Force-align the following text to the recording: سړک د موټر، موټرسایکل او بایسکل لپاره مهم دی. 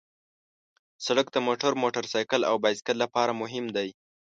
سړک 1.05 1.27
د 1.31 1.37
موټر، 1.47 1.71
موټرسایکل 1.83 2.41
او 2.49 2.55
بایسکل 2.63 2.97
لپاره 3.03 3.31
مهم 3.41 3.65
دی. 3.75 3.89